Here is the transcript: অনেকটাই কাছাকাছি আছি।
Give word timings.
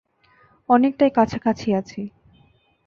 অনেকটাই 0.69 1.11
কাছাকাছি 1.11 1.67
আছি। 1.73 2.01